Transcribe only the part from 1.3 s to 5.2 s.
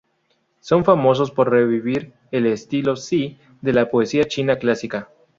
revivir el estilo "Ci" de la poesía china clásica.